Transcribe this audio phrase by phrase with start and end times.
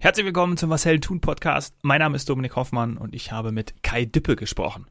[0.00, 1.74] Herzlich willkommen zum Helden tun Podcast.
[1.82, 4.86] Mein Name ist Dominik Hoffmann und ich habe mit Kai Dippe gesprochen.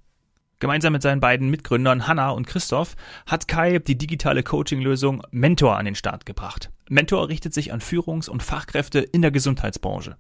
[0.60, 5.86] Gemeinsam mit seinen beiden Mitgründern Hanna und Christoph hat Kai die digitale Coaching-Lösung Mentor an
[5.86, 6.72] den Start gebracht.
[6.90, 10.18] Mentor richtet sich an Führungs- und Fachkräfte in der Gesundheitsbranche.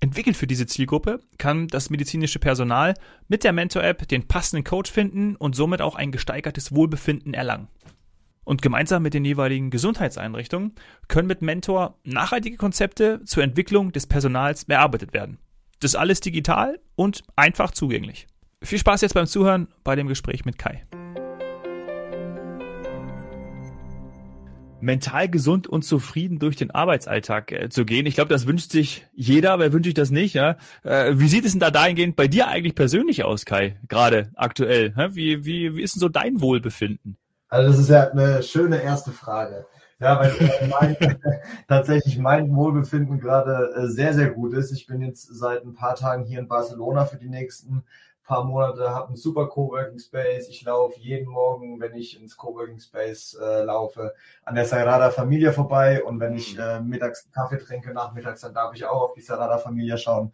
[0.00, 2.92] Entwickelt für diese Zielgruppe kann das medizinische Personal
[3.28, 7.68] mit der Mentor-App den passenden Coach finden und somit auch ein gesteigertes Wohlbefinden erlangen.
[8.44, 10.74] Und gemeinsam mit den jeweiligen Gesundheitseinrichtungen
[11.08, 15.38] können mit Mentor nachhaltige Konzepte zur Entwicklung des Personals erarbeitet werden.
[15.80, 18.26] Das alles digital und einfach zugänglich.
[18.62, 20.84] Viel Spaß jetzt beim Zuhören bei dem Gespräch mit Kai.
[24.82, 28.06] Mental gesund und zufrieden durch den Arbeitsalltag äh, zu gehen.
[28.06, 30.34] Ich glaube, das wünscht sich jeder, wer wünscht sich das nicht?
[30.34, 30.56] Ja?
[30.82, 34.94] Äh, wie sieht es denn da dahingehend bei dir eigentlich persönlich aus, Kai, gerade aktuell?
[35.12, 37.16] Wie, wie, wie ist denn so dein Wohlbefinden?
[37.50, 39.66] Also das ist ja eine schöne erste Frage.
[39.98, 40.32] Ja, weil
[40.70, 40.96] mein,
[41.68, 44.72] tatsächlich mein Wohlbefinden gerade äh, sehr, sehr gut ist.
[44.72, 47.84] Ich bin jetzt seit ein paar Tagen hier in Barcelona für die nächsten
[48.30, 50.48] paar Monate, habe einen super Coworking Space.
[50.48, 55.50] Ich laufe jeden Morgen, wenn ich ins Coworking Space äh, laufe, an der Sagrada Familia
[55.50, 56.04] vorbei.
[56.04, 56.60] Und wenn ich mhm.
[56.60, 60.32] äh, mittags Kaffee trinke, nachmittags, dann darf ich auch auf die Sagrada Familia schauen.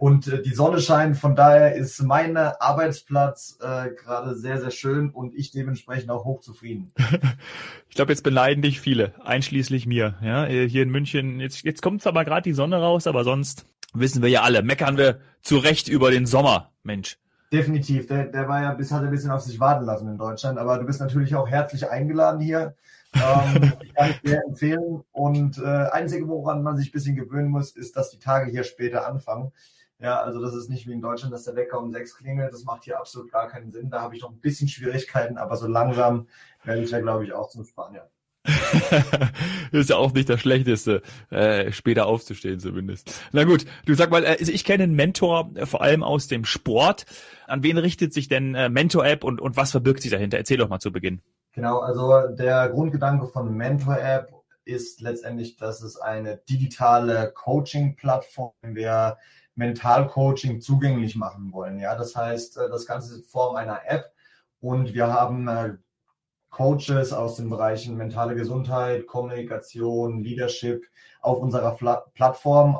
[0.00, 5.10] Und äh, die Sonne scheint, von daher ist mein Arbeitsplatz äh, gerade sehr, sehr schön
[5.10, 6.90] und ich dementsprechend auch hochzufrieden.
[7.90, 10.14] ich glaube, jetzt beneiden dich viele, einschließlich mir.
[10.22, 13.66] Ja, hier in München, jetzt, jetzt kommt zwar mal gerade die Sonne raus, aber sonst
[13.92, 17.18] wissen wir ja alle, meckern wir zu Recht über den Sommer, Mensch.
[17.52, 20.58] Definitiv, der, der war ja bis hat ein bisschen auf sich warten lassen in Deutschland,
[20.58, 22.74] aber du bist natürlich auch herzlich eingeladen hier.
[23.12, 25.04] ähm, ich kann ich sehr empfehlen.
[25.12, 28.64] Und äh, einzige, woran man sich ein bisschen gewöhnen muss, ist, dass die Tage hier
[28.64, 29.52] später anfangen.
[30.00, 32.52] Ja, also das ist nicht wie in Deutschland, dass der Wecker um sechs klingelt.
[32.52, 33.90] Das macht hier absolut gar keinen Sinn.
[33.90, 36.26] Da habe ich noch ein bisschen Schwierigkeiten, aber so langsam
[36.64, 38.08] werde ich ja, glaube ich, auch zum Spanier.
[39.72, 43.12] ist ja auch nicht das Schlechteste, äh, später aufzustehen zumindest.
[43.32, 46.46] Na gut, du sag mal, äh, ich kenne einen Mentor äh, vor allem aus dem
[46.46, 47.04] Sport.
[47.46, 50.38] An wen richtet sich denn äh, Mentor-App und, und was verbirgt sich dahinter?
[50.38, 51.20] Erzähl doch mal zu Beginn.
[51.52, 54.32] Genau, also der Grundgedanke von Mentor-App
[54.64, 59.18] ist letztendlich, dass es eine digitale Coaching-Plattform wäre,
[59.54, 61.78] Mentalcoaching zugänglich machen wollen.
[61.78, 64.12] Ja, das heißt, äh, das Ganze ist in Form einer App
[64.60, 65.76] und wir haben äh,
[66.50, 70.84] Coaches aus den Bereichen mentale Gesundheit, Kommunikation, Leadership
[71.20, 71.76] auf unserer
[72.14, 72.76] Plattform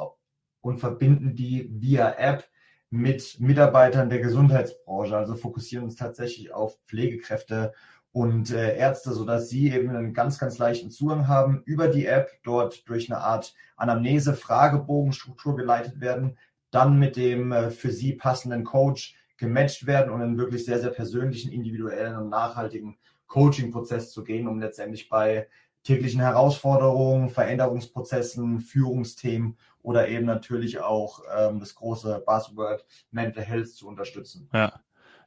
[0.61, 2.49] und verbinden die via App
[2.91, 5.17] mit Mitarbeitern der Gesundheitsbranche.
[5.17, 7.73] Also fokussieren uns tatsächlich auf Pflegekräfte
[8.13, 12.31] und äh, Ärzte, sodass sie eben einen ganz, ganz leichten Zugang haben über die App,
[12.43, 16.37] dort durch eine Art Anamnese, Fragebogenstruktur geleitet werden,
[16.71, 20.91] dann mit dem äh, für sie passenden Coach gematcht werden und einen wirklich sehr, sehr
[20.91, 25.49] persönlichen, individuellen und nachhaltigen Coaching-Prozess zu gehen, um letztendlich bei
[25.83, 33.89] täglichen Herausforderungen, Veränderungsprozessen, Führungsthemen oder eben natürlich auch ähm, das große Buzzword Mental Health zu
[33.89, 34.49] unterstützen.
[34.53, 34.81] Ja.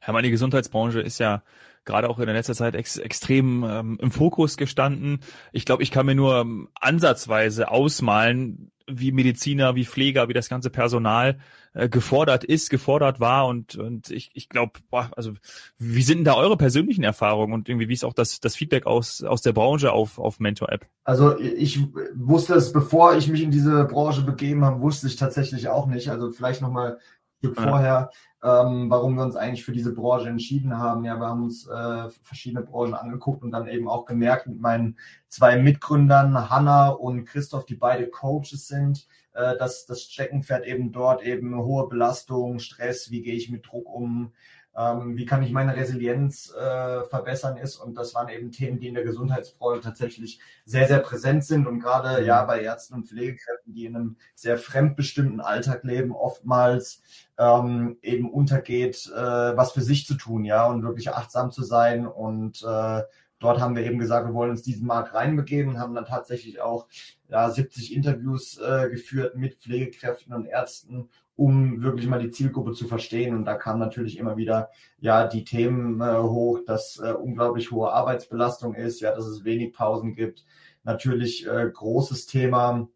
[0.06, 1.42] Ja, meine Gesundheitsbranche ist ja
[1.86, 5.20] gerade auch in der letzter Zeit ex extrem ähm, im Fokus gestanden.
[5.52, 10.48] Ich glaube, ich kann mir nur ähm, ansatzweise ausmalen, wie Mediziner, wie Pfleger, wie das
[10.48, 11.38] ganze Personal
[11.72, 15.32] äh, gefordert ist, gefordert war und und ich, ich glaube, also
[15.78, 18.86] wie sind denn da eure persönlichen Erfahrungen und irgendwie wie ist auch das das Feedback
[18.86, 20.86] aus aus der Branche auf auf Mentor App?
[21.04, 21.80] Also ich
[22.14, 26.10] wusste es, bevor ich mich in diese Branche begeben habe, wusste ich tatsächlich auch nicht.
[26.10, 26.98] Also vielleicht noch mal
[27.44, 27.68] Stück ja.
[27.68, 28.10] vorher,
[28.44, 31.04] ähm, warum wir uns eigentlich für diese Branche entschieden haben.
[31.04, 34.98] Ja, wir haben uns äh, verschiedene Branchen angeguckt und dann eben auch gemerkt mit meinen
[35.28, 41.22] zwei Mitgründern, Hanna und Christoph, die beide Coaches sind, äh, dass das Steckenpferd eben dort
[41.22, 44.32] eben hohe Belastung, Stress, wie gehe ich mit Druck um,
[44.76, 47.76] ähm, wie kann ich meine Resilienz äh, verbessern ist.
[47.76, 51.66] Und das waren eben Themen, die in der Gesundheitsbranche tatsächlich sehr, sehr präsent sind.
[51.66, 57.02] Und gerade ja bei Ärzten und Pflegekräften, die in einem sehr fremdbestimmten Alltag leben, oftmals
[57.38, 62.06] ähm, eben untergeht, äh, was für sich zu tun, ja, und wirklich achtsam zu sein
[62.06, 63.02] und äh,
[63.44, 66.88] dort haben wir eben gesagt, wir wollen uns diesen Markt reinbegeben, haben dann tatsächlich auch
[67.28, 72.86] ja, 70 Interviews äh, geführt mit Pflegekräften und Ärzten, um wirklich mal die Zielgruppe zu
[72.86, 73.34] verstehen.
[73.34, 77.92] Und da kamen natürlich immer wieder ja die Themen äh, hoch, dass äh, unglaublich hohe
[77.92, 80.44] Arbeitsbelastung ist, ja, dass es wenig Pausen gibt.
[80.84, 82.88] Natürlich äh, großes Thema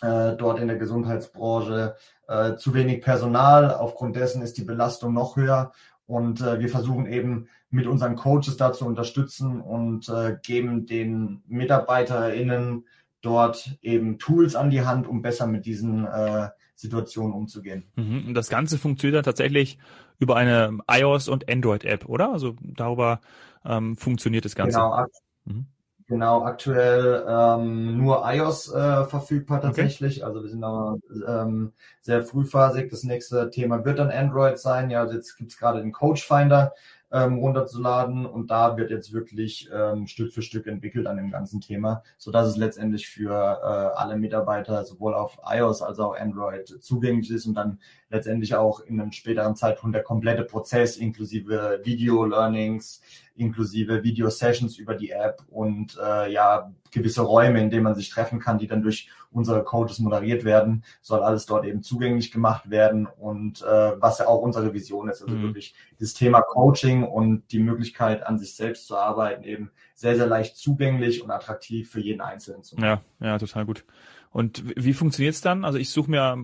[0.00, 1.96] äh, dort in der Gesundheitsbranche,
[2.28, 3.74] äh, zu wenig Personal.
[3.74, 5.72] Aufgrund dessen ist die Belastung noch höher.
[6.06, 11.42] Und äh, wir versuchen eben mit unseren Coaches da zu unterstützen und äh, geben den
[11.46, 12.86] MitarbeiterInnen
[13.22, 17.84] dort eben Tools an die Hand, um besser mit diesen äh, Situationen umzugehen.
[17.96, 18.24] Mhm.
[18.28, 19.78] Und das Ganze funktioniert dann tatsächlich
[20.18, 22.32] über eine iOS- und Android-App, oder?
[22.32, 23.20] Also darüber
[23.64, 24.78] ähm, funktioniert das Ganze.
[24.78, 25.06] Genau.
[25.44, 25.66] Mhm.
[26.12, 30.18] Genau, aktuell ähm, nur iOS äh, verfügbar tatsächlich.
[30.18, 30.26] Okay.
[30.26, 31.72] Also wir sind noch ähm,
[32.02, 32.90] sehr frühphasig.
[32.90, 34.90] Das nächste Thema wird dann Android sein.
[34.90, 36.74] Ja, also jetzt gibt's gerade den Coach Finder,
[37.12, 38.26] ähm, runterzuladen.
[38.26, 42.30] Und da wird jetzt wirklich ähm, Stück für Stück entwickelt an dem ganzen Thema, so
[42.30, 47.46] dass es letztendlich für äh, alle Mitarbeiter sowohl auf iOS als auch Android zugänglich ist
[47.46, 47.78] und dann
[48.10, 53.00] letztendlich auch in einem späteren Zeitpunkt der komplette Prozess inklusive Video-Learnings,
[53.36, 58.38] inklusive Video-Sessions über die App und äh, ja gewisse Räume, in denen man sich treffen
[58.38, 63.06] kann, die dann durch unsere Coaches moderiert werden, soll alles dort eben zugänglich gemacht werden
[63.06, 65.42] und äh, was ja auch unsere Vision ist, also mhm.
[65.42, 70.26] wirklich das Thema Coaching und die Möglichkeit an sich selbst zu arbeiten eben sehr, sehr
[70.26, 73.00] leicht zugänglich und attraktiv für jeden Einzelnen zu machen.
[73.20, 73.84] Ja, ja, total gut.
[74.32, 75.64] Und wie funktioniert's dann?
[75.64, 76.38] Also ich suche mir,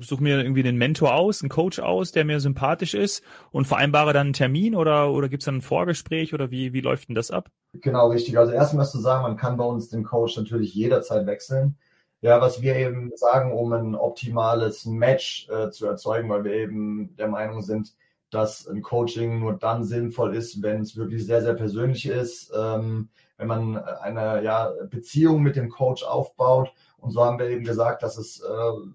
[0.00, 4.12] suche mir irgendwie den Mentor aus, einen Coach aus, der mir sympathisch ist und vereinbare
[4.12, 7.32] dann einen Termin oder, oder gibt's dann ein Vorgespräch oder wie, wie läuft denn das
[7.32, 7.50] ab?
[7.72, 8.38] Genau, richtig.
[8.38, 11.76] Also erstmal zu sagen, man kann bei uns den Coach natürlich jederzeit wechseln.
[12.24, 17.14] Ja, was wir eben sagen, um ein optimales Match äh, zu erzeugen, weil wir eben
[17.18, 17.92] der Meinung sind,
[18.30, 23.10] dass ein Coaching nur dann sinnvoll ist, wenn es wirklich sehr, sehr persönlich ist, ähm,
[23.36, 28.02] wenn man eine ja, Beziehung mit dem Coach aufbaut und so haben wir eben gesagt,
[28.02, 28.88] dass es äh,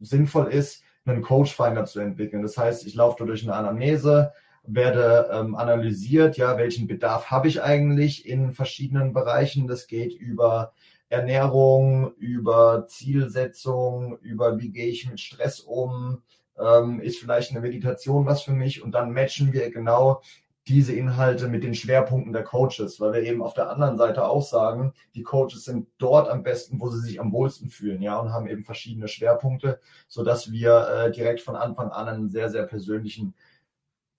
[0.00, 2.42] sinnvoll ist, einen Coach-Finder zu entwickeln.
[2.42, 4.32] Das heißt, ich laufe durch eine Anamnese,
[4.66, 9.68] werde ähm, analysiert, ja, welchen Bedarf habe ich eigentlich in verschiedenen Bereichen.
[9.68, 10.72] Das geht über
[11.08, 16.22] Ernährung, über Zielsetzung, über wie gehe ich mit Stress um,
[16.58, 20.20] ähm, ist vielleicht eine Meditation was für mich und dann matchen wir genau
[20.66, 24.42] diese Inhalte mit den Schwerpunkten der Coaches, weil wir eben auf der anderen Seite auch
[24.42, 28.32] sagen, die Coaches sind dort am besten, wo sie sich am wohlsten fühlen, ja, und
[28.32, 32.64] haben eben verschiedene Schwerpunkte, so dass wir äh, direkt von Anfang an einen sehr, sehr
[32.64, 33.34] persönlichen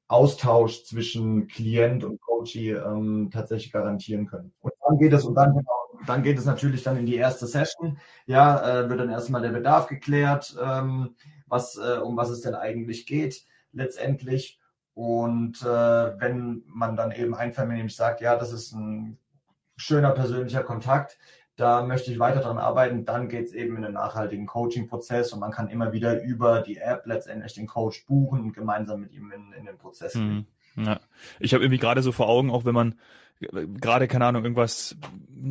[0.07, 4.53] Austausch zwischen Klient und Coachee ähm, tatsächlich garantieren können.
[4.61, 7.47] Und dann geht es und dann genau, dann geht es natürlich dann in die erste
[7.47, 7.97] Session.
[8.25, 11.15] Ja, äh, wird dann erstmal der Bedarf geklärt, ähm,
[11.47, 14.59] was äh, um was es denn eigentlich geht letztendlich.
[14.93, 19.17] Und äh, wenn man dann eben einvernehmlich sagt, ja, das ist ein
[19.75, 21.17] schöner persönlicher Kontakt,
[21.57, 25.39] da möchte ich weiter dran arbeiten, dann geht es eben in den nachhaltigen Coaching-Prozess und
[25.39, 29.31] man kann immer wieder über die App letztendlich den Coach buchen und gemeinsam mit ihm
[29.31, 30.47] in, in den Prozess gehen.
[30.75, 30.85] Mhm.
[30.85, 30.99] Ja.
[31.39, 32.95] Ich habe irgendwie gerade so vor Augen, auch wenn man
[33.39, 34.95] gerade, keine Ahnung, irgendwas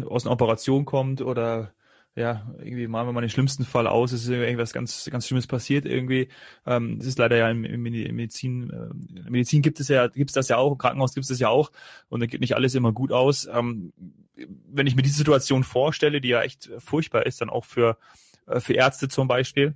[0.06, 1.72] aus einer Operation kommt oder
[2.16, 5.48] ja, irgendwie malen wir mal den schlimmsten Fall aus, es ist irgendwas ganz, ganz Schlimmes
[5.48, 6.28] passiert irgendwie.
[6.64, 10.34] Ähm, das ist leider ja im, im Medizin, äh, Medizin gibt es ja, gibt es
[10.34, 11.72] das ja auch, im Krankenhaus gibt es das ja auch
[12.08, 13.48] und da geht nicht alles immer gut aus.
[13.52, 13.92] Ähm,
[14.36, 17.98] wenn ich mir diese Situation vorstelle, die ja echt furchtbar ist, dann auch für,
[18.46, 19.74] äh, für Ärzte zum Beispiel,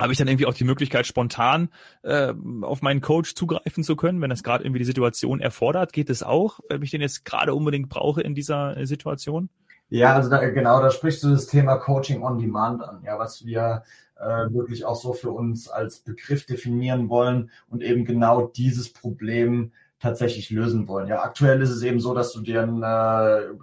[0.00, 1.70] habe ich dann irgendwie auch die Möglichkeit, spontan
[2.02, 5.92] äh, auf meinen Coach zugreifen zu können, wenn das gerade irgendwie die Situation erfordert?
[5.92, 9.48] Geht es auch, wenn ich den jetzt gerade unbedingt brauche in dieser äh, Situation?
[9.90, 13.44] Ja, also da, genau, da sprichst du das Thema Coaching on Demand an, ja, was
[13.46, 13.84] wir
[14.16, 19.72] äh, wirklich auch so für uns als Begriff definieren wollen und eben genau dieses Problem
[19.98, 21.08] tatsächlich lösen wollen.
[21.08, 23.54] Ja, aktuell ist es eben so, dass du dir ein, äh,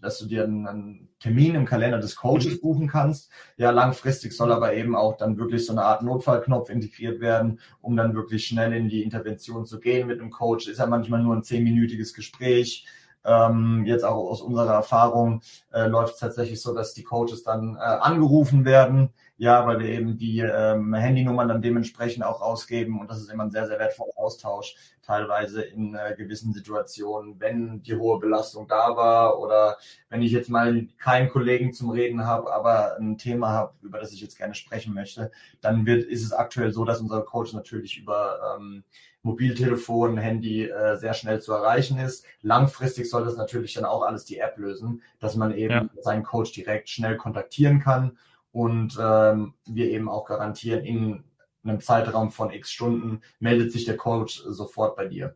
[0.00, 2.60] dass du dir einen, einen Termin im Kalender des Coaches mhm.
[2.60, 3.30] buchen kannst.
[3.56, 7.96] Ja, langfristig soll aber eben auch dann wirklich so eine Art Notfallknopf integriert werden, um
[7.96, 10.68] dann wirklich schnell in die Intervention zu gehen mit dem Coach.
[10.68, 12.86] Ist ja manchmal nur ein zehnminütiges Gespräch
[13.24, 15.42] ähm, jetzt auch aus unserer Erfahrung
[15.72, 19.88] äh, läuft es tatsächlich so, dass die Coaches dann äh, angerufen werden, ja, weil wir
[19.88, 23.78] eben die ähm, Handynummern dann dementsprechend auch ausgeben und das ist immer ein sehr, sehr
[23.78, 29.76] wertvoller Austausch, teilweise in äh, gewissen Situationen, wenn die hohe Belastung da war oder
[30.08, 34.12] wenn ich jetzt mal keinen Kollegen zum Reden habe, aber ein Thema habe, über das
[34.12, 35.30] ich jetzt gerne sprechen möchte,
[35.60, 38.84] dann wird, ist es aktuell so, dass unser Coach natürlich über ähm,
[39.22, 42.24] Mobiltelefon, Handy äh, sehr schnell zu erreichen ist.
[42.42, 45.88] Langfristig soll das natürlich dann auch alles die App lösen, dass man eben ja.
[46.00, 48.18] seinen Coach direkt schnell kontaktieren kann
[48.52, 51.24] und ähm, wir eben auch garantieren, in
[51.64, 55.34] einem Zeitraum von x Stunden meldet sich der Coach sofort bei dir.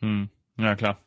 [0.00, 0.28] Hm.
[0.56, 0.98] Ja, klar.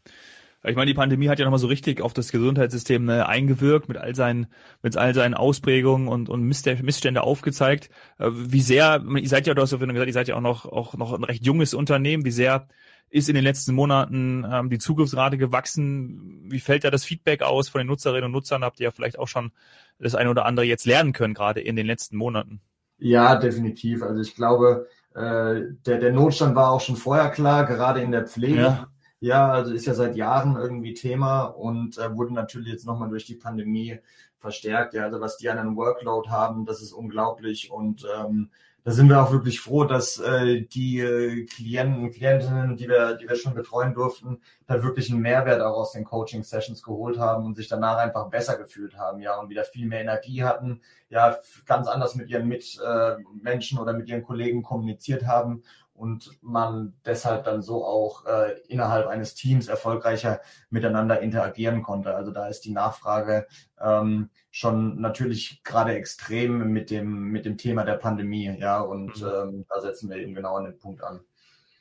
[0.63, 3.97] Ich meine, die Pandemie hat ja nochmal so richtig auf das Gesundheitssystem ne, eingewirkt, mit
[3.97, 4.45] all seinen,
[4.83, 7.89] mit all seinen Ausprägungen und, und Missstände aufgezeigt.
[8.19, 10.65] Äh, wie sehr, ihr seid ja, du hast ja gesagt, ihr seid ja auch noch,
[10.65, 12.25] auch noch ein recht junges Unternehmen.
[12.25, 12.67] Wie sehr
[13.09, 16.45] ist in den letzten Monaten ähm, die Zugriffsrate gewachsen?
[16.51, 18.63] Wie fällt da das Feedback aus von den Nutzerinnen und Nutzern?
[18.63, 19.51] Habt ihr ja vielleicht auch schon
[19.97, 22.61] das eine oder andere jetzt lernen können, gerade in den letzten Monaten?
[23.01, 24.03] Ja, definitiv.
[24.03, 28.25] Also ich glaube, äh, der, der Notstand war auch schon vorher klar, gerade in der
[28.25, 28.61] Pflege.
[28.61, 28.87] Ja
[29.21, 33.25] ja, also ist ja seit Jahren irgendwie Thema und äh, wurde natürlich jetzt nochmal durch
[33.25, 33.99] die Pandemie
[34.39, 34.95] verstärkt.
[34.95, 38.49] Ja, also was die an einem Workload haben, das ist unglaublich und ähm,
[38.83, 43.29] da sind wir auch wirklich froh, dass äh, die äh, Klienten, Klientinnen, die wir, die
[43.29, 47.55] wir schon betreuen durften, da wirklich einen Mehrwert auch aus den Coaching-Sessions geholt haben und
[47.55, 51.87] sich danach einfach besser gefühlt haben, ja, und wieder viel mehr Energie hatten, ja, ganz
[51.87, 55.61] anders mit ihren Mitmenschen äh, oder mit ihren Kollegen kommuniziert haben
[56.01, 60.41] und man deshalb dann so auch äh, innerhalb eines Teams erfolgreicher
[60.71, 62.15] miteinander interagieren konnte.
[62.15, 63.45] Also da ist die Nachfrage
[63.79, 69.27] ähm, schon natürlich gerade extrem mit dem mit dem Thema der Pandemie, ja, und mhm.
[69.27, 71.19] ähm, da setzen wir eben genau an den Punkt an.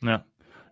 [0.02, 0.22] Ja.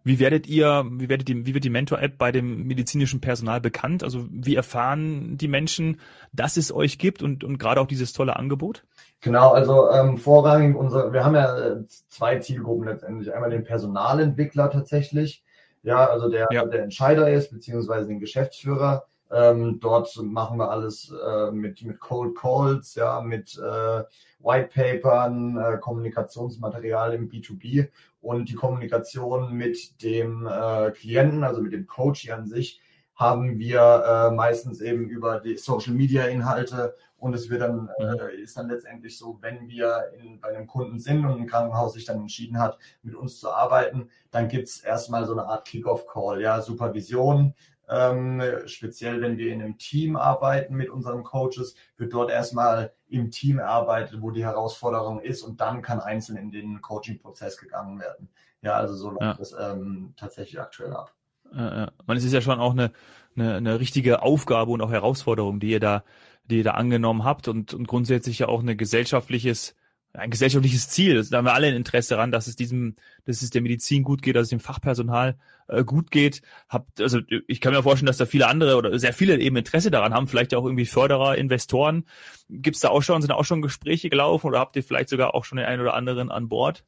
[0.09, 4.03] Wie werdet ihr, wie werdet ihr, wie wird die Mentor-App bei dem medizinischen Personal bekannt?
[4.03, 6.01] Also wie erfahren die Menschen,
[6.33, 8.85] dass es euch gibt und, und gerade auch dieses tolle Angebot?
[9.21, 13.35] Genau, also ähm, vorrangig unser, wir haben ja äh, zwei Zielgruppen letztendlich.
[13.35, 15.45] Einmal den Personalentwickler tatsächlich,
[15.83, 16.65] ja, also der, ja.
[16.65, 19.05] der Entscheider ist, beziehungsweise den Geschäftsführer.
[19.31, 24.05] Ähm, dort machen wir alles äh, mit, mit Cold Calls, ja, mit äh,
[24.41, 27.89] White Papern, äh, Kommunikationsmaterial im B2B
[28.21, 32.81] und die Kommunikation mit dem äh, Klienten, also mit dem Coach hier an sich,
[33.15, 38.41] haben wir äh, meistens eben über die Social Media Inhalte und es wird dann, äh,
[38.41, 42.05] ist dann letztendlich so, wenn wir in, bei einem Kunden sind und ein Krankenhaus sich
[42.05, 46.61] dann entschieden hat, mit uns zu arbeiten, dann gibt's erstmal so eine Art Kick-Off-Call, ja,
[46.61, 47.55] Supervision.
[47.89, 53.31] Ähm, speziell wenn wir in einem Team arbeiten mit unseren Coaches, wird dort erstmal im
[53.31, 58.29] Team erarbeitet, wo die Herausforderung ist und dann kann einzeln in den Coaching-Prozess gegangen werden.
[58.63, 59.35] Ja, also so läuft ja.
[59.35, 61.15] das ähm, tatsächlich aktuell ab.
[61.55, 61.91] Ja.
[62.07, 62.93] Man, es ist ja schon auch eine,
[63.35, 66.05] eine, eine richtige Aufgabe und auch Herausforderung, die ihr da
[66.51, 69.77] die ihr da angenommen habt und, und grundsätzlich ja auch eine gesellschaftliches,
[70.13, 71.25] ein gesellschaftliches Ziel.
[71.31, 74.23] Da haben wir alle ein Interesse daran, dass es diesem, dass es der Medizin gut
[74.23, 75.37] geht, dass es dem Fachpersonal
[75.69, 76.43] äh, gut geht.
[76.69, 79.91] Habt, also ich kann mir vorstellen, dass da viele andere oder sehr viele eben Interesse
[79.91, 82.05] daran haben, vielleicht auch irgendwie Förderer, Investoren.
[82.49, 85.35] Gibt es da auch schon, sind auch schon Gespräche gelaufen oder habt ihr vielleicht sogar
[85.35, 86.85] auch schon den einen oder anderen an Bord?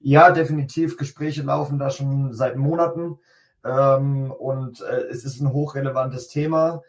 [0.00, 0.96] Ja, definitiv.
[0.96, 3.18] Gespräche laufen da schon seit Monaten.
[3.64, 6.82] Ähm, und äh, es ist ein hochrelevantes Thema.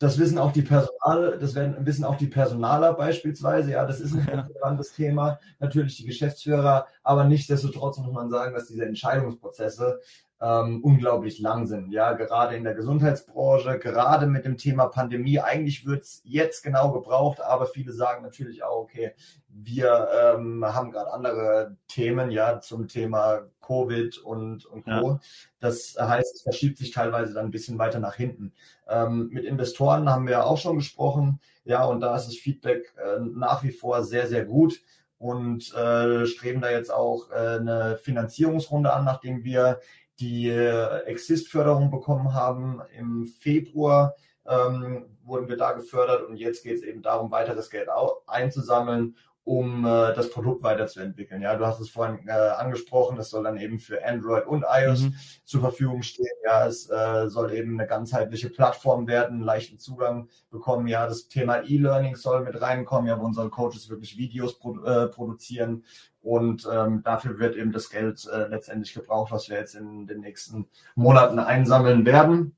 [0.00, 3.72] Das wissen auch die Personal, das werden, wissen auch die Personaler beispielsweise.
[3.72, 4.40] Ja, das ist ein ja.
[4.42, 5.40] relevantes Thema.
[5.58, 10.00] Natürlich die Geschäftsführer, aber nichtsdestotrotz muss man sagen, dass diese Entscheidungsprozesse
[10.40, 11.92] ähm, unglaublich lang sind.
[11.92, 15.40] Ja, gerade in der Gesundheitsbranche, gerade mit dem Thema Pandemie.
[15.40, 19.14] Eigentlich wird's jetzt genau gebraucht, aber viele sagen natürlich auch, okay,
[19.48, 24.90] wir ähm, haben gerade andere Themen, ja, zum Thema Covid und, und Co.
[24.90, 25.20] Ja.
[25.58, 28.52] Das heißt, es verschiebt sich teilweise dann ein bisschen weiter nach hinten.
[28.88, 32.94] Ähm, mit Investoren haben wir ja auch schon gesprochen, ja, und da ist das Feedback
[32.96, 34.80] äh, nach wie vor sehr, sehr gut
[35.18, 39.80] und äh, streben da jetzt auch äh, eine Finanzierungsrunde an, nachdem wir
[40.20, 44.14] die äh, Exist-Förderung bekommen haben im Februar,
[44.46, 47.88] ähm, wurden wir da gefördert und jetzt geht es eben darum, weiteres Geld
[48.26, 49.14] einzusammeln,
[49.48, 51.40] um äh, das Produkt weiterzuentwickeln.
[51.40, 55.02] Ja, du hast es vorhin äh, angesprochen, es soll dann eben für Android und iOS
[55.02, 55.14] mhm.
[55.44, 56.26] zur Verfügung stehen.
[56.44, 60.86] Ja, es äh, soll eben eine ganzheitliche Plattform werden, leichten Zugang bekommen.
[60.86, 65.06] Ja, das Thema E-Learning soll mit reinkommen, ja, wo unsere Coaches wirklich Videos produ äh,
[65.06, 65.84] produzieren
[66.28, 70.20] und ähm, dafür wird eben das Geld äh, letztendlich gebraucht, was wir jetzt in den
[70.20, 72.54] nächsten Monaten einsammeln werden.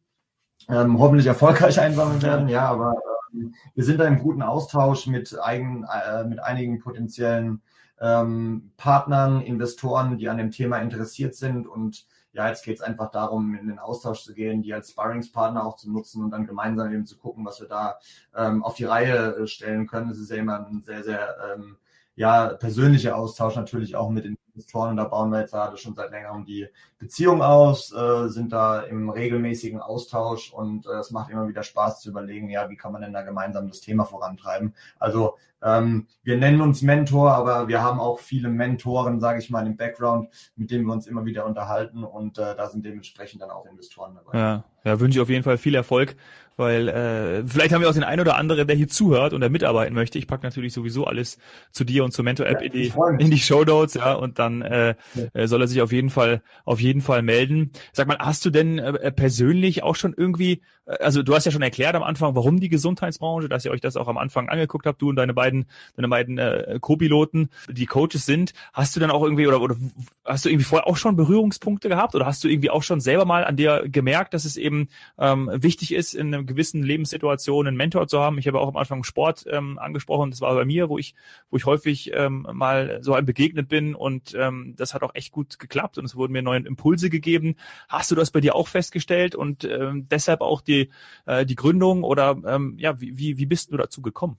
[0.69, 2.97] Ähm, hoffentlich erfolgreich einsammeln werden, ja, aber
[3.33, 7.63] ähm, wir sind da im guten Austausch mit, eigen, äh, mit einigen potenziellen
[8.01, 11.69] ähm, Partnern, Investoren, die an dem Thema interessiert sind.
[11.69, 15.65] Und ja, jetzt geht es einfach darum, in den Austausch zu gehen, die als Sparringspartner
[15.65, 18.01] auch zu nutzen und dann gemeinsam eben zu gucken, was wir da
[18.35, 20.11] ähm, auf die Reihe äh, stellen können.
[20.11, 21.77] Es ist ja immer ein sehr, sehr ähm,
[22.21, 24.91] ja, persönlicher Austausch natürlich auch mit den Investoren.
[24.91, 26.67] Und da bauen wir jetzt gerade schon seit längerem die
[26.99, 32.01] Beziehung aus, äh, sind da im regelmäßigen Austausch und äh, es macht immer wieder Spaß
[32.01, 34.75] zu überlegen, ja, wie kann man denn da gemeinsam das Thema vorantreiben.
[34.99, 39.67] Also ähm, wir nennen uns Mentor, aber wir haben auch viele Mentoren, sage ich mal,
[39.67, 43.51] im Background, mit denen wir uns immer wieder unterhalten und äh, da sind dementsprechend dann
[43.51, 44.39] auch Investoren dabei.
[44.39, 46.17] Ja, ja wünsche ich auf jeden Fall viel Erfolg,
[46.57, 49.51] weil äh, vielleicht haben wir auch den einen oder anderen, der hier zuhört und der
[49.51, 50.19] mitarbeiten möchte.
[50.19, 51.39] Ich packe natürlich sowieso alles
[51.73, 54.63] zu dir und zur Mentor-App ja, in die, in die Show Notes, ja, und dann
[54.63, 55.25] äh, ja.
[55.35, 57.71] Äh, soll er sich auf jeden Fall auf jeden Fall melden.
[57.93, 61.53] Sag mal, hast du denn äh, persönlich auch schon irgendwie, äh, also du hast ja
[61.53, 64.87] schon erklärt am Anfang, warum die Gesundheitsbranche, dass ihr euch das auch am Anfang angeguckt
[64.87, 65.67] habt, du und deine beiden beiden,
[65.97, 69.77] deine beiden äh, Co-Piloten, die Coaches sind, hast du dann auch irgendwie oder, oder
[70.25, 73.25] hast du irgendwie vorher auch schon Berührungspunkte gehabt oder hast du irgendwie auch schon selber
[73.25, 77.77] mal an dir gemerkt, dass es eben ähm, wichtig ist, in einer gewissen Lebenssituation einen
[77.77, 78.39] Mentor zu haben?
[78.39, 81.15] Ich habe auch am Anfang Sport ähm, angesprochen, das war bei mir, wo ich,
[81.51, 85.33] wo ich häufig ähm, mal so einem begegnet bin und ähm, das hat auch echt
[85.33, 87.57] gut geklappt und es wurden mir neue Impulse gegeben.
[87.89, 90.91] Hast du das bei dir auch festgestellt und ähm, deshalb auch die,
[91.27, 94.39] äh, die Gründung oder ähm, ja, wie, wie, wie bist du dazu gekommen?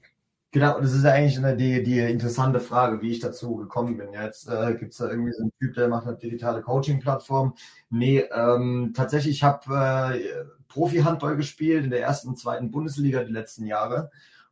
[0.53, 4.12] Genau, das ist ja eigentlich eine, die, die interessante Frage, wie ich dazu gekommen bin.
[4.12, 7.53] Jetzt äh, gibt es da irgendwie so einen Typ, der macht eine digitale Coaching-Plattform.
[7.89, 13.31] Nee, ähm, tatsächlich, ich habe äh, Profi-Handball gespielt in der ersten und zweiten Bundesliga die
[13.31, 14.12] letzten Jahre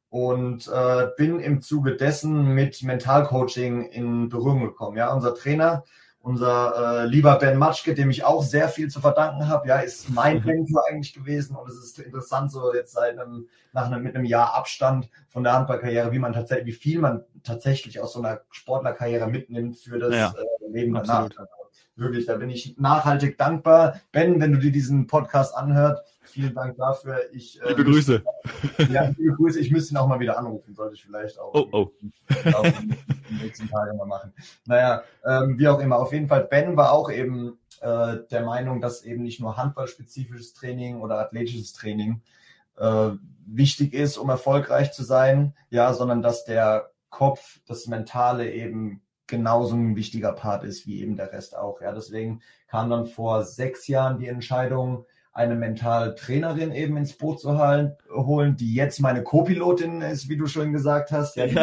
[0.09, 4.97] und äh, bin im Zuge dessen mit Mentalcoaching in Berührung gekommen.
[4.97, 5.83] Ja, unser Trainer
[6.21, 10.09] unser äh, lieber Ben Matschke, dem ich auch sehr viel zu verdanken habe, ja, ist
[10.09, 14.15] mein Mentor eigentlich gewesen und es ist interessant, so jetzt seit einem, nach einem, mit
[14.15, 18.19] einem Jahr Abstand von der Handballkarriere, wie man tatsächlich, wie viel man tatsächlich aus so
[18.19, 21.29] einer Sportlerkarriere mitnimmt für das ja, äh, Leben danach.
[21.99, 24.01] Wirklich, da bin ich nachhaltig dankbar.
[24.11, 27.19] Ben, wenn du dir diesen Podcast anhört, vielen Dank dafür.
[27.33, 28.23] Ich, äh, liebe Grüße.
[28.91, 29.59] Ja, liebe Grüße.
[29.59, 31.53] Ich müsste ihn auch mal wieder anrufen, sollte ich vielleicht auch.
[31.53, 31.91] Oh, oh.
[32.53, 32.97] Auch den
[33.41, 34.33] nächsten Tagen mal machen.
[34.65, 35.97] Naja, ähm, wie auch immer.
[35.97, 40.53] Auf jeden Fall, Ben war auch eben äh, der Meinung, dass eben nicht nur handballspezifisches
[40.53, 42.21] Training oder athletisches Training
[42.77, 43.11] äh,
[43.45, 49.75] wichtig ist, um erfolgreich zu sein, ja, sondern dass der Kopf, das Mentale eben genauso
[49.75, 51.81] ein wichtiger Part ist wie eben der Rest auch.
[51.81, 57.57] Ja, deswegen kam dann vor sechs Jahren die Entscheidung, eine Mentaltrainerin eben ins Boot zu
[57.57, 61.35] holen, die jetzt meine Co-Pilotin ist, wie du schon gesagt hast.
[61.37, 61.59] Ja, die,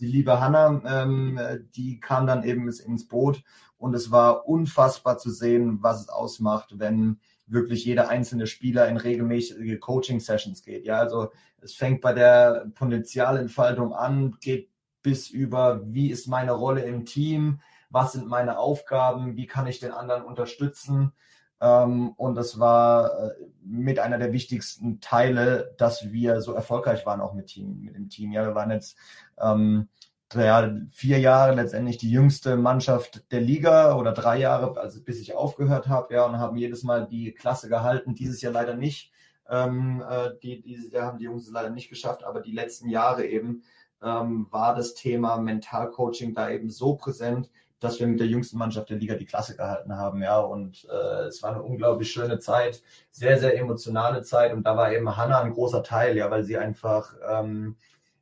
[0.00, 1.38] die liebe Hanna, ähm,
[1.74, 3.42] die kam dann eben ins Boot
[3.76, 8.96] und es war unfassbar zu sehen, was es ausmacht, wenn wirklich jeder einzelne Spieler in
[8.96, 10.84] regelmäßige Coaching-Sessions geht.
[10.86, 14.69] Ja, also es fängt bei der Potenzialentfaltung an, geht
[15.02, 19.80] bis über, wie ist meine Rolle im Team, was sind meine Aufgaben, wie kann ich
[19.80, 21.12] den anderen unterstützen.
[21.60, 23.30] Ähm, und das war äh,
[23.62, 28.08] mit einer der wichtigsten Teile, dass wir so erfolgreich waren, auch mit, Team, mit dem
[28.08, 28.32] Team.
[28.32, 28.96] Ja, wir waren jetzt
[29.38, 29.88] ähm,
[30.34, 35.34] ja, vier Jahre letztendlich die jüngste Mannschaft der Liga oder drei Jahre, also bis ich
[35.34, 38.14] aufgehört habe, ja, und haben jedes Mal die Klasse gehalten.
[38.14, 39.12] Dieses Jahr leider nicht.
[39.48, 42.88] Ähm, äh, die, dieses Jahr haben die Jungs es leider nicht geschafft, aber die letzten
[42.88, 43.64] Jahre eben
[44.02, 48.90] ähm, war das Thema Mentalcoaching da eben so präsent, dass wir mit der jüngsten Mannschaft
[48.90, 50.38] der Liga die Klasse gehalten haben, ja.
[50.38, 54.52] Und äh, es war eine unglaublich schöne Zeit, sehr, sehr emotionale Zeit.
[54.52, 57.76] Und da war eben Hanna ein großer Teil, ja, weil sie einfach ähm,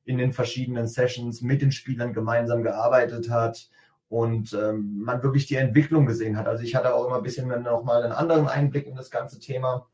[0.04, 3.68] in den verschiedenen Sessions mit den Spielern gemeinsam gearbeitet hat
[4.08, 6.46] und ähm, man wirklich die Entwicklung gesehen hat.
[6.46, 9.86] Also ich hatte auch immer ein bisschen nochmal einen anderen Einblick in das ganze Thema,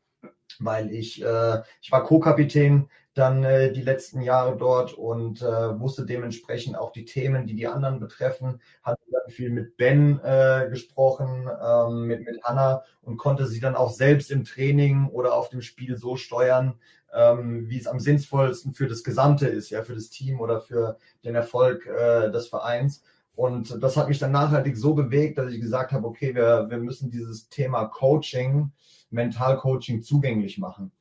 [0.59, 6.05] weil ich, äh, ich war Co-Kapitän dann äh, die letzten Jahre dort und äh, wusste
[6.05, 11.49] dementsprechend auch die Themen, die die anderen betreffen, hatte dann viel mit Ben äh, gesprochen,
[11.63, 15.61] ähm, mit, mit Anna und konnte sie dann auch selbst im Training oder auf dem
[15.61, 16.75] Spiel so steuern,
[17.13, 20.97] ähm, wie es am sinnvollsten für das Gesamte ist, ja, für das Team oder für
[21.23, 23.01] den Erfolg äh, des Vereins.
[23.33, 26.79] Und das hat mich dann nachhaltig so bewegt, dass ich gesagt habe, okay, wir, wir
[26.79, 28.71] müssen dieses Thema Coaching,
[29.09, 30.91] Mentalcoaching zugänglich machen.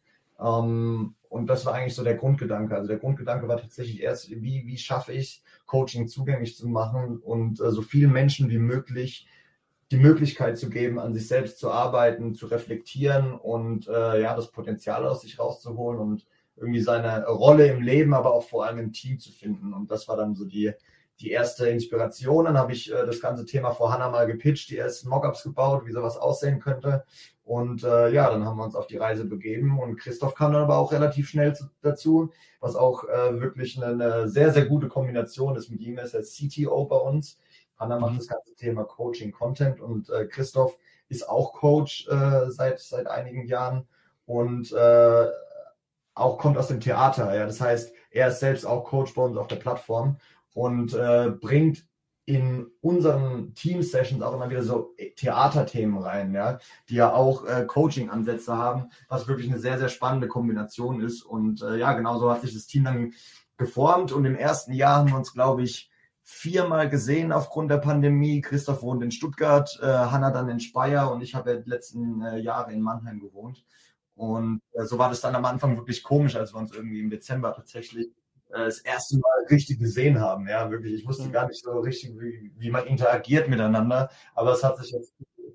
[0.40, 2.76] Ähm, und das war eigentlich so der Grundgedanke.
[2.76, 7.60] Also der Grundgedanke war tatsächlich erst, wie, wie schaffe ich Coaching zugänglich zu machen und
[7.60, 9.26] äh, so vielen Menschen wie möglich
[9.90, 14.52] die Möglichkeit zu geben, an sich selbst zu arbeiten, zu reflektieren und äh, ja, das
[14.52, 18.92] Potenzial aus sich rauszuholen und irgendwie seine Rolle im Leben, aber auch vor allem im
[18.92, 19.74] Team zu finden.
[19.74, 20.72] Und das war dann so die,
[21.20, 22.46] die erste Inspiration.
[22.46, 25.86] Dann habe ich äh, das ganze Thema vor Hannah mal gepitcht, die ersten Mockups gebaut,
[25.86, 27.04] wie sowas aussehen könnte.
[27.44, 30.62] Und äh, ja, dann haben wir uns auf die Reise begeben und Christoph kam dann
[30.62, 34.88] aber auch relativ schnell zu, dazu, was auch äh, wirklich eine, eine, sehr, sehr gute
[34.88, 35.98] Kombination ist mit ihm.
[35.98, 37.38] Er ist als CTO bei uns.
[37.78, 38.18] Hanna macht mhm.
[38.18, 43.46] das ganze Thema Coaching, Content und äh, Christoph ist auch Coach äh, seit, seit einigen
[43.46, 43.86] Jahren
[44.24, 45.26] und äh,
[46.14, 47.34] auch kommt aus dem Theater.
[47.34, 47.44] Ja.
[47.44, 50.16] Das heißt, er ist selbst auch Coach bei uns auf der Plattform
[50.54, 51.86] und äh, bringt
[52.26, 58.56] in unseren Team-Sessions auch immer wieder so Theaterthemen rein, ja, die ja auch äh, Coaching-Ansätze
[58.56, 61.22] haben, was wirklich eine sehr, sehr spannende Kombination ist.
[61.22, 63.12] Und äh, ja, genauso hat sich das Team dann
[63.58, 64.12] geformt.
[64.12, 65.90] Und im ersten Jahr haben wir uns, glaube ich,
[66.22, 68.40] viermal gesehen aufgrund der Pandemie.
[68.40, 72.22] Christoph wohnt in Stuttgart, äh, Hanna dann in Speyer und ich habe ja die letzten
[72.22, 73.66] äh, Jahre in Mannheim gewohnt.
[74.14, 77.10] Und äh, so war das dann am Anfang wirklich komisch, als wir uns irgendwie im
[77.10, 78.10] Dezember tatsächlich
[78.54, 80.48] äh, das erste Mal richtig gesehen haben.
[80.48, 80.94] Ja, wirklich.
[80.94, 81.32] Ich wusste mhm.
[81.32, 84.10] gar nicht so richtig, wie, wie man interagiert miteinander.
[84.34, 85.12] Aber es hat sich jetzt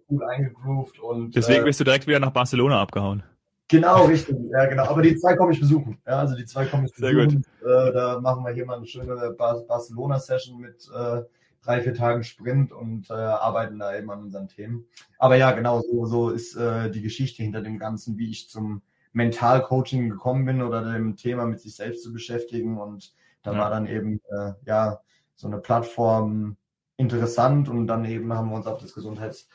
[0.07, 1.35] gut eingegroovt und.
[1.35, 3.23] Deswegen äh, bist du direkt wieder nach Barcelona abgehauen.
[3.69, 4.35] Genau, richtig.
[4.51, 4.85] Ja, genau.
[4.85, 5.99] Aber die zwei komme ich besuchen.
[6.05, 7.15] Ja, also die zwei komme ich besuchen.
[7.15, 7.45] Sehr gut.
[7.61, 11.21] Äh, da machen wir hier mal eine schöne Bar Barcelona-Session mit äh,
[11.63, 14.85] drei, vier Tagen Sprint und äh, arbeiten da eben an unseren Themen.
[15.17, 18.81] Aber ja, genau, so, so ist äh, die Geschichte hinter dem Ganzen, wie ich zum
[19.13, 22.77] Mental-Coaching gekommen bin oder dem Thema mit sich selbst zu beschäftigen.
[22.77, 23.59] Und da ja.
[23.59, 25.01] war dann eben äh, ja
[25.35, 26.57] so eine Plattform
[26.97, 29.47] interessant und dann eben haben wir uns auf das Gesundheitswesen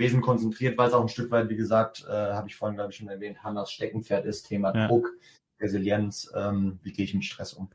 [0.00, 2.92] ähm, konzentriert, weil es auch ein Stück weit, wie gesagt, äh, habe ich vorhin, glaube
[2.92, 4.88] ich, schon erwähnt, Hannas Steckenpferd ist, Thema ja.
[4.88, 5.10] Druck,
[5.60, 7.68] Resilienz, ähm, wie gehe ich mit Stress um.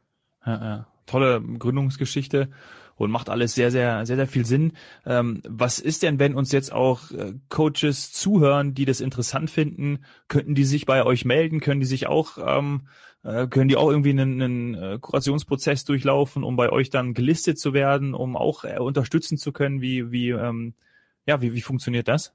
[0.46, 0.88] Ja.
[1.06, 2.50] Tolle Gründungsgeschichte
[2.96, 4.74] und macht alles sehr, sehr, sehr, sehr viel Sinn.
[5.06, 10.06] Ähm, was ist denn, wenn uns jetzt auch äh, Coaches zuhören, die das interessant finden?
[10.28, 11.60] Könnten die sich bei euch melden?
[11.60, 12.88] Können die sich auch, ähm,
[13.24, 17.60] äh, können die auch irgendwie einen, einen äh, Kurationsprozess durchlaufen, um bei euch dann gelistet
[17.60, 19.82] zu werden, um auch äh, unterstützen zu können?
[19.82, 20.76] Wie, wie, ähm,
[21.26, 22.34] ja, wie, wie funktioniert das?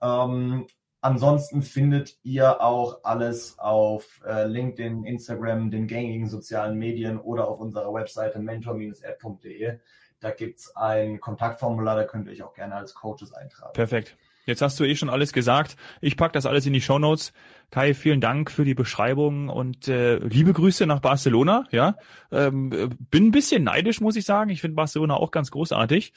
[0.00, 0.66] Ähm,
[1.02, 7.60] ansonsten findet ihr auch alles auf äh, LinkedIn, Instagram, den gängigen sozialen Medien oder auf
[7.60, 9.78] unserer Webseite mentor-app.de.
[10.22, 13.72] Da gibt es ein Kontaktformular, da könnt ihr euch auch gerne als Coaches eintragen.
[13.72, 14.16] Perfekt.
[14.46, 15.76] Jetzt hast du eh schon alles gesagt.
[16.00, 17.32] Ich packe das alles in die Show Notes.
[17.70, 21.64] Kai, vielen Dank für die Beschreibung und äh, liebe Grüße nach Barcelona.
[21.72, 21.96] Ja,
[22.30, 22.70] ähm,
[23.10, 24.50] bin ein bisschen neidisch, muss ich sagen.
[24.50, 26.12] Ich finde Barcelona auch ganz großartig.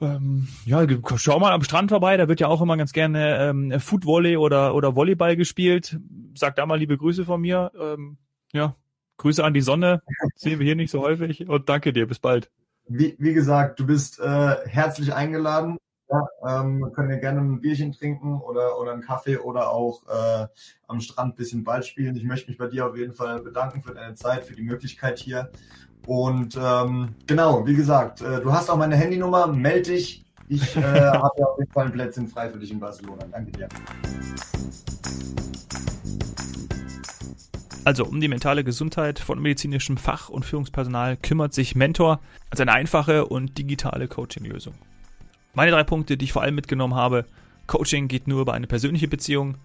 [0.00, 0.86] Ähm, ja,
[1.16, 2.16] schau mal am Strand vorbei.
[2.16, 5.98] Da wird ja auch immer ganz gerne ähm, Footvolley oder oder Volleyball gespielt.
[6.34, 7.72] Sag da mal liebe Grüße von mir.
[7.78, 8.16] Ähm,
[8.52, 8.74] ja,
[9.18, 10.02] Grüße an die Sonne.
[10.34, 11.46] Sehen wir hier nicht so häufig.
[11.46, 12.06] Und danke dir.
[12.06, 12.50] Bis bald.
[12.88, 15.78] Wie, wie gesagt, du bist äh, herzlich eingeladen.
[16.10, 20.02] Ja, ähm, wir können ja gerne ein Bierchen trinken oder, oder einen Kaffee oder auch
[20.08, 20.46] äh,
[20.86, 22.16] am Strand ein bisschen Ball spielen.
[22.16, 25.18] Ich möchte mich bei dir auf jeden Fall bedanken für deine Zeit, für die Möglichkeit
[25.18, 25.50] hier.
[26.06, 30.24] Und ähm, genau, wie gesagt, äh, du hast auch meine Handynummer, melde dich.
[30.48, 33.26] Ich äh, habe ja auf jeden Fall ein Plätzchen frei für dich in Barcelona.
[33.30, 33.68] Danke dir.
[37.88, 42.20] Also um die mentale Gesundheit von medizinischem Fach- und Führungspersonal kümmert sich Mentor
[42.50, 44.74] als eine einfache und digitale Coaching-Lösung.
[45.54, 47.24] Meine drei Punkte, die ich vor allem mitgenommen habe.
[47.66, 49.56] Coaching geht nur über eine persönliche Beziehung.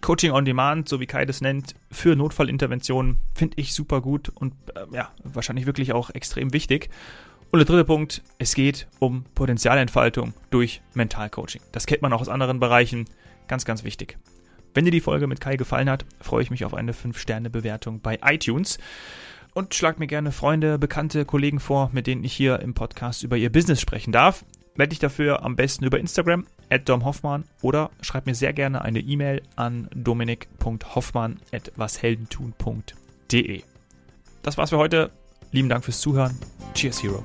[0.00, 4.54] Coaching on Demand, so wie Kai das nennt, für Notfallinterventionen finde ich super gut und
[4.74, 6.88] äh, ja, wahrscheinlich wirklich auch extrem wichtig.
[7.50, 11.60] Und der dritte Punkt, es geht um Potenzialentfaltung durch Mentalcoaching.
[11.72, 13.04] Das kennt man auch aus anderen Bereichen.
[13.48, 14.16] Ganz, ganz wichtig.
[14.76, 18.18] Wenn dir die Folge mit Kai gefallen hat, freue ich mich auf eine 5-Sterne-Bewertung bei
[18.22, 18.76] iTunes.
[19.54, 23.38] Und schlag mir gerne Freunde, Bekannte, Kollegen vor, mit denen ich hier im Podcast über
[23.38, 24.44] ihr Business sprechen darf.
[24.74, 29.00] Melde dich dafür am besten über Instagram, at domhoffmann, oder schreib mir sehr gerne eine
[29.00, 33.62] E-Mail an dominik.hoffmann at washeldentun.de.
[34.42, 35.10] Das war's für heute.
[35.52, 36.38] Lieben Dank fürs Zuhören.
[36.74, 37.24] Cheers, Hero.